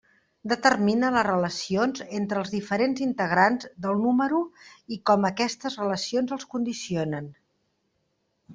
[0.51, 4.41] Determina les relacions entre els diferents integrants del número
[4.97, 7.33] i com aquestes relacions els condicionen.